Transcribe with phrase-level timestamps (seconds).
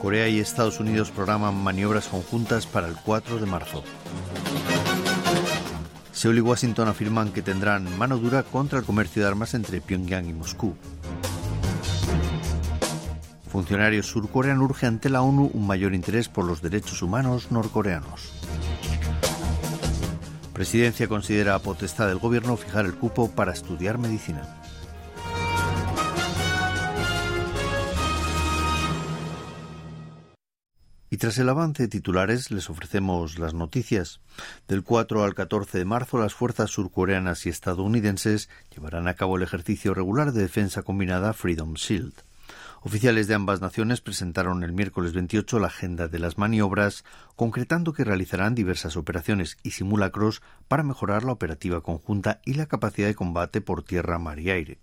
[0.00, 3.82] Corea y Estados Unidos programan maniobras conjuntas para el 4 de marzo.
[6.12, 10.28] Seúl y Washington afirman que tendrán mano dura contra el comercio de armas entre Pyongyang
[10.28, 10.74] y Moscú.
[13.50, 18.32] Funcionarios surcoreanos urgen ante la ONU un mayor interés por los derechos humanos norcoreanos.
[20.52, 24.42] Presidencia considera potestad del gobierno fijar el cupo para estudiar medicina.
[31.10, 34.20] Y tras el avance de titulares les ofrecemos las noticias.
[34.66, 39.42] Del 4 al 14 de marzo las fuerzas surcoreanas y estadounidenses llevarán a cabo el
[39.42, 42.12] ejercicio regular de defensa combinada Freedom Shield.
[42.82, 48.04] Oficiales de ambas naciones presentaron el miércoles 28 la agenda de las maniobras, concretando que
[48.04, 53.60] realizarán diversas operaciones y simulacros para mejorar la operativa conjunta y la capacidad de combate
[53.60, 54.78] por tierra, mar y aire.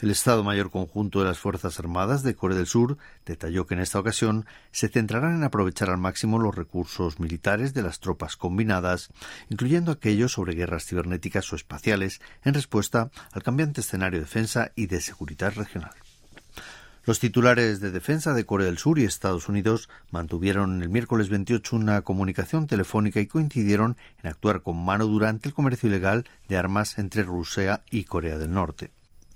[0.00, 3.80] El Estado Mayor Conjunto de las Fuerzas Armadas de Corea del Sur detalló que en
[3.80, 9.10] esta ocasión se centrarán en aprovechar al máximo los recursos militares de las tropas combinadas,
[9.50, 14.86] incluyendo aquellos sobre guerras cibernéticas o espaciales, en respuesta al cambiante escenario de defensa y
[14.86, 15.92] de seguridad regional.
[17.04, 21.76] Los titulares de defensa de Corea del Sur y Estados Unidos mantuvieron el miércoles 28
[21.76, 26.98] una comunicación telefónica y coincidieron en actuar con mano durante el comercio ilegal de armas
[26.98, 28.90] entre Rusia y Corea del Norte.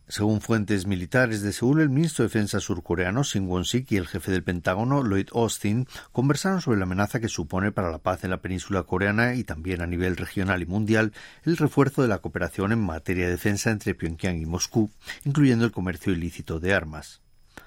[0.06, 4.30] Según fuentes militares de Seúl, el ministro de Defensa surcoreano Shin Won-sik y el jefe
[4.32, 8.42] del Pentágono Lloyd Austin conversaron sobre la amenaza que supone para la paz en la
[8.42, 12.84] península coreana y también a nivel regional y mundial el refuerzo de la cooperación en
[12.84, 14.90] materia de defensa entre Pyongyang y Moscú,
[15.24, 17.23] incluyendo el comercio ilícito de armas.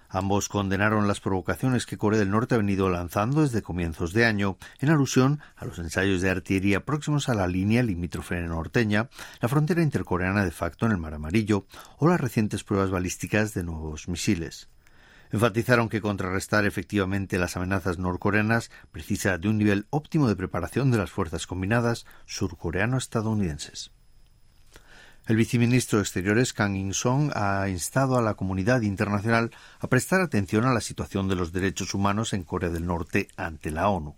[0.10, 4.58] Ambos condenaron las provocaciones que Corea del Norte ha venido lanzando desde comienzos de año,
[4.80, 9.10] en alusión a los ensayos de artillería próximos a la línea limítrofe norteña,
[9.42, 11.66] la frontera intercoreana de facto en el Mar Amarillo,
[11.98, 14.70] o las recientes pruebas balísticas de nuevos misiles.
[15.32, 20.98] Enfatizaron que contrarrestar efectivamente las amenazas norcoreanas precisa de un nivel óptimo de preparación de
[21.00, 23.92] las fuerzas combinadas surcoreano-estadounidenses.
[25.28, 29.52] El viceministro de Exteriores Kang In-song ha instado a la comunidad internacional
[29.82, 33.70] a prestar atención a la situación de los derechos humanos en Corea del Norte ante
[33.70, 34.16] la ONU.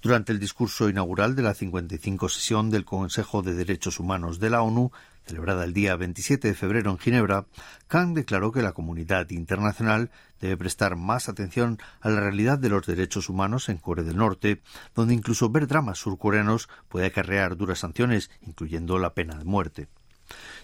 [0.00, 4.62] Durante el discurso inaugural de la 55 sesión del Consejo de Derechos Humanos de la
[4.62, 4.92] ONU,
[5.26, 7.46] celebrada el día 27 de febrero en Ginebra,
[7.88, 12.86] Kang declaró que la comunidad internacional debe prestar más atención a la realidad de los
[12.86, 14.62] derechos humanos en Corea del Norte,
[14.94, 19.88] donde incluso ver dramas surcoreanos puede acarrear duras sanciones, incluyendo la pena de muerte.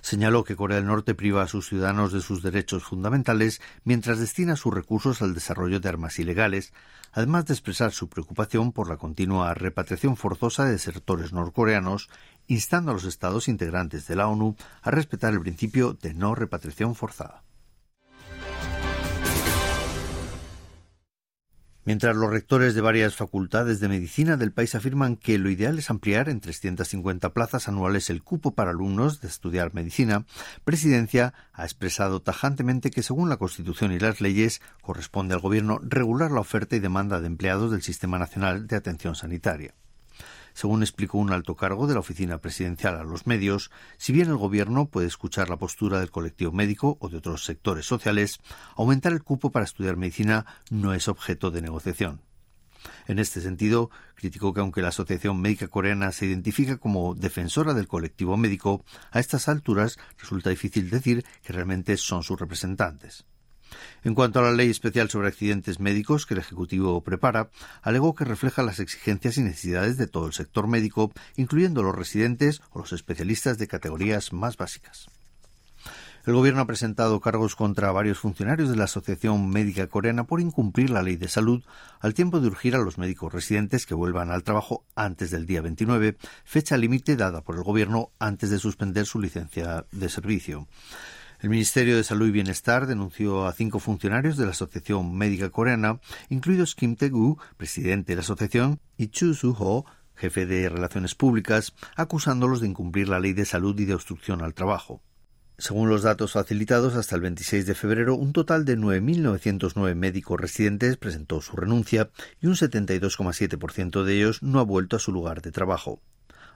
[0.01, 4.57] Señaló que Corea del Norte priva a sus ciudadanos de sus derechos fundamentales mientras destina
[4.57, 6.73] sus recursos al desarrollo de armas ilegales,
[7.13, 12.09] además de expresar su preocupación por la continua repatriación forzosa de desertores norcoreanos,
[12.47, 16.95] instando a los Estados integrantes de la ONU a respetar el principio de no repatriación
[16.95, 17.46] forzada.
[21.87, 25.89] Mientras los rectores de varias facultades de medicina del país afirman que lo ideal es
[25.89, 30.27] ampliar en 350 plazas anuales el cupo para alumnos de estudiar medicina,
[30.65, 36.33] Presidencia ha expresado tajantemente que según la Constitución y las leyes corresponde al Gobierno regular
[36.33, 39.73] la oferta y demanda de empleados del Sistema Nacional de Atención Sanitaria.
[40.57, 44.39] Según explicó un alto cargo de la oficina presidencial a los medios, si bien el
[44.39, 48.39] Gobierno puede escuchar la postura del colectivo médico o de otros sectores sociales,
[48.75, 52.23] aumentar el cupo para estudiar medicina no es objeto de negociación.
[53.07, 57.87] En este sentido, criticó que aunque la Asociación Médica Coreana se identifica como defensora del
[57.87, 63.27] colectivo médico, a estas alturas resulta difícil decir que realmente son sus representantes.
[64.05, 67.51] En cuanto a la ley especial sobre accidentes médicos que el Ejecutivo prepara,
[67.83, 72.63] alegó que refleja las exigencias y necesidades de todo el sector médico, incluyendo los residentes
[72.71, 75.09] o los especialistas de categorías más básicas.
[76.27, 80.91] El gobierno ha presentado cargos contra varios funcionarios de la Asociación Médica Coreana por incumplir
[80.91, 81.63] la ley de salud,
[82.01, 85.63] al tiempo de urgir a los médicos residentes que vuelvan al trabajo antes del día
[85.63, 90.67] 29, fecha límite dada por el gobierno antes de suspender su licencia de servicio.
[91.41, 96.01] El Ministerio de Salud y Bienestar denunció a cinco funcionarios de la Asociación Médica Coreana,
[96.31, 99.85] incluidos Kim Tae-gu, presidente de la asociación, y Chu Su-ho,
[100.15, 104.55] jefe de Relaciones Públicas, acusándolos de incumplir la ley de salud y de obstrucción al
[104.55, 105.03] trabajo.
[105.59, 110.97] Según los datos facilitados hasta el 26 de febrero, un total de 9.909 médicos residentes
[110.97, 112.11] presentó su renuncia
[112.41, 116.01] y un 72,7% de ellos no ha vuelto a su lugar de trabajo.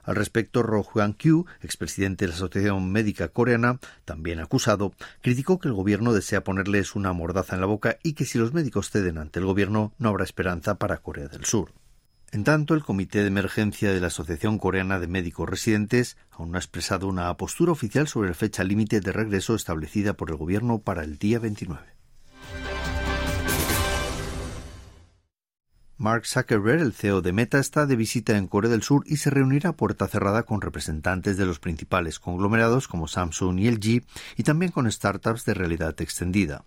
[0.03, 5.67] Al respecto, Ro Hwan Kyu, expresidente de la Asociación Médica Coreana, también acusado, criticó que
[5.67, 9.17] el gobierno desea ponerles una mordaza en la boca y que si los médicos ceden
[9.17, 11.73] ante el gobierno no habrá esperanza para Corea del Sur.
[12.31, 16.57] En tanto, el Comité de Emergencia de la Asociación Coreana de Médicos Residentes aún no
[16.57, 20.79] ha expresado una postura oficial sobre la fecha límite de regreso establecida por el Gobierno
[20.79, 22.00] para el día 29.
[26.01, 29.29] Mark Zuckerberg, el CEO de Meta, está de visita en Corea del Sur y se
[29.29, 34.03] reunirá a puerta cerrada con representantes de los principales conglomerados como Samsung y LG
[34.35, 36.65] y también con startups de realidad extendida.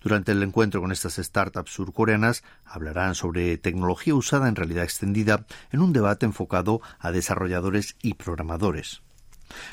[0.00, 5.80] Durante el encuentro con estas startups surcoreanas hablarán sobre tecnología usada en realidad extendida en
[5.80, 9.02] un debate enfocado a desarrolladores y programadores.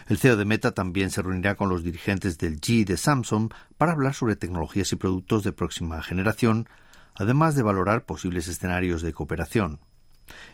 [0.08, 3.92] El CEO de Meta también se reunirá con los dirigentes del G de Samsung para
[3.92, 6.68] hablar sobre tecnologías y productos de próxima generación,
[7.18, 9.80] además de valorar posibles escenarios de cooperación.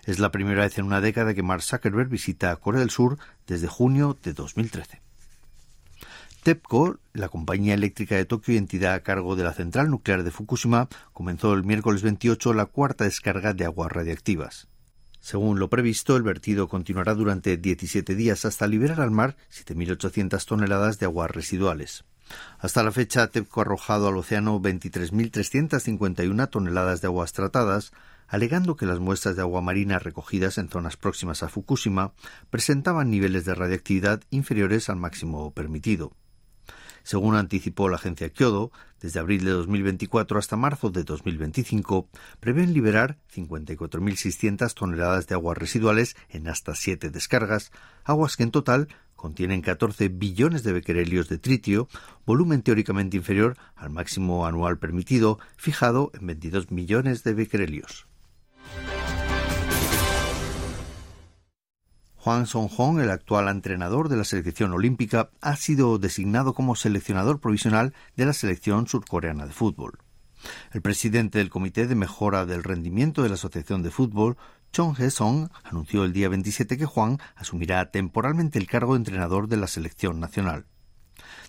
[0.06, 3.18] Es la primera vez en una década que Mark Zuckerberg visita Corea del Sur
[3.48, 5.02] desde junio de 2013.
[6.44, 10.32] TEPCO, la compañía eléctrica de Tokio y entidad a cargo de la central nuclear de
[10.32, 14.68] Fukushima, comenzó el miércoles 28 la cuarta descarga de aguas radiactivas.
[15.22, 21.00] Según lo previsto, el vertido continuará durante 17 días hasta liberar al mar 7.800 toneladas
[21.00, 22.04] de aguas residuales.
[22.60, 27.92] Hasta la fecha, TEPCO ha arrojado al océano 23.351 toneladas de aguas tratadas,
[28.28, 32.14] alegando que las muestras de agua marina recogidas en zonas próximas a Fukushima
[32.50, 36.14] presentaban niveles de radiactividad inferiores al máximo permitido.
[37.04, 38.72] Según anticipó la agencia Kyodo,
[39.02, 42.08] desde abril de 2024 hasta marzo de 2025
[42.40, 47.72] prevén liberar 54.600 toneladas de aguas residuales en hasta siete descargas,
[48.06, 51.88] aguas que en total contienen 14 billones de becquerelios de tritio,
[52.26, 58.08] volumen teóricamente inferior al máximo anual permitido, fijado en 22 millones de becquerelios.
[62.24, 67.94] Juan Song-hong, el actual entrenador de la selección olímpica, ha sido designado como seleccionador provisional
[68.16, 70.00] de la selección surcoreana de fútbol.
[70.72, 74.38] El presidente del Comité de Mejora del Rendimiento de la Asociación de Fútbol,
[74.72, 79.58] Chong He-song, anunció el día 27 que Juan asumirá temporalmente el cargo de entrenador de
[79.58, 80.66] la selección nacional.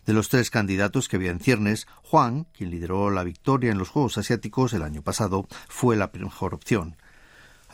[0.07, 3.91] De los tres candidatos que había en ciernes, Juan, quien lideró la victoria en los
[3.91, 6.97] Juegos Asiáticos el año pasado, fue la mejor opción.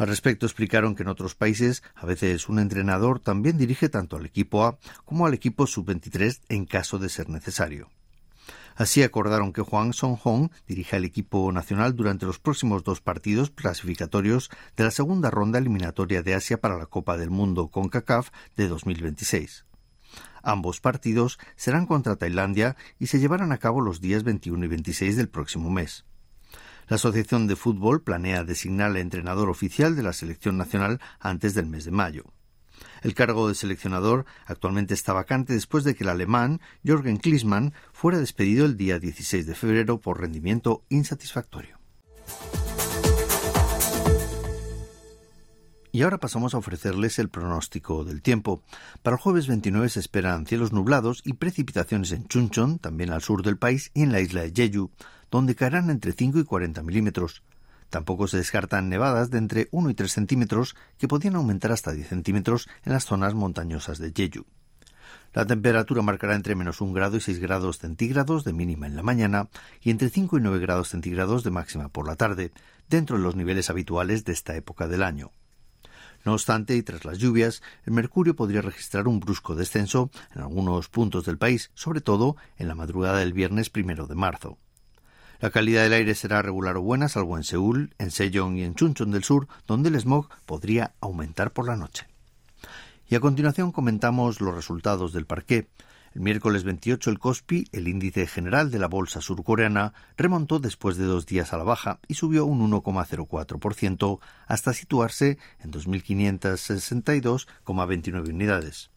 [0.00, 4.25] Al respecto explicaron que en otros países a veces un entrenador también dirige tanto al
[4.25, 7.91] equipo A como al equipo sub-23 en caso de ser necesario.
[8.76, 14.49] Así acordaron que Juan Song-hong dirija el equipo nacional durante los próximos dos partidos clasificatorios
[14.75, 18.69] de la segunda ronda eliminatoria de Asia para la Copa del Mundo con CACAF de
[18.69, 19.67] 2026.
[20.43, 25.17] Ambos partidos serán contra Tailandia y se llevarán a cabo los días 21 y 26
[25.19, 26.06] del próximo mes.
[26.90, 31.66] La Asociación de Fútbol planea designar al entrenador oficial de la selección nacional antes del
[31.66, 32.25] mes de mayo.
[33.02, 38.19] El cargo de seleccionador actualmente está vacante después de que el alemán Jürgen Klinsmann fuera
[38.19, 41.78] despedido el día 16 de febrero por rendimiento insatisfactorio.
[45.92, 48.64] Y ahora pasamos a ofrecerles el pronóstico del tiempo.
[49.02, 53.44] Para el jueves 29 se esperan cielos nublados y precipitaciones en Chuncheon, también al sur
[53.44, 54.90] del país, y en la isla de Jeju
[55.31, 57.43] donde caerán entre 5 y 40 milímetros.
[57.88, 62.09] Tampoco se descartan nevadas de entre 1 y 3 centímetros que podrían aumentar hasta 10
[62.09, 64.47] centímetros en las zonas montañosas de Jeju.
[65.33, 69.02] La temperatura marcará entre menos 1 grado y 6 grados centígrados de mínima en la
[69.02, 69.49] mañana
[69.81, 72.52] y entre 5 y 9 grados centígrados de máxima por la tarde,
[72.88, 75.31] dentro de los niveles habituales de esta época del año.
[76.25, 80.88] No obstante, y tras las lluvias, el mercurio podría registrar un brusco descenso en algunos
[80.88, 84.59] puntos del país, sobre todo en la madrugada del viernes primero de marzo.
[85.40, 88.75] La calidad del aire será regular o buena, salvo en Seúl, en Sejong y en
[88.75, 92.06] Chuncheon del Sur, donde el smog podría aumentar por la noche.
[93.09, 95.70] Y a continuación comentamos los resultados del parqué.
[96.14, 101.06] El miércoles 28 el Kospi, el índice general de la bolsa surcoreana, remontó después de
[101.06, 108.90] dos días a la baja y subió un 1,04% hasta situarse en 2.562,29 unidades.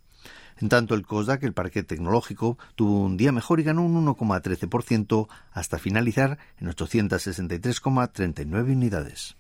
[0.59, 5.27] En tanto, el COSDAC, el parque tecnológico, tuvo un día mejor y ganó un 1,13%
[5.51, 9.35] hasta finalizar en 863,39 unidades.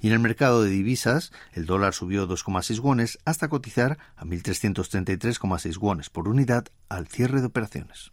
[0.00, 5.78] Y en el mercado de divisas, el dólar subió 2,6 wones hasta cotizar a 1.333,6
[5.78, 8.12] wones por unidad al cierre de operaciones.